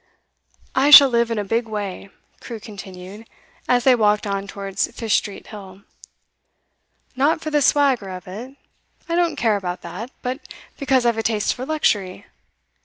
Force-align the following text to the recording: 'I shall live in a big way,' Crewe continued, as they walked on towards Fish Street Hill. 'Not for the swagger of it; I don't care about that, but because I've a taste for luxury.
'I 0.73 0.89
shall 0.89 1.09
live 1.09 1.29
in 1.29 1.37
a 1.37 1.43
big 1.43 1.67
way,' 1.67 2.09
Crewe 2.39 2.59
continued, 2.59 3.29
as 3.69 3.83
they 3.83 3.93
walked 3.93 4.25
on 4.25 4.47
towards 4.47 4.87
Fish 4.93 5.15
Street 5.17 5.45
Hill. 5.45 5.83
'Not 7.15 7.39
for 7.39 7.51
the 7.51 7.61
swagger 7.61 8.09
of 8.09 8.27
it; 8.27 8.55
I 9.07 9.15
don't 9.15 9.35
care 9.35 9.57
about 9.57 9.81
that, 9.83 10.09
but 10.23 10.39
because 10.79 11.05
I've 11.05 11.19
a 11.19 11.21
taste 11.21 11.53
for 11.53 11.67
luxury. 11.67 12.25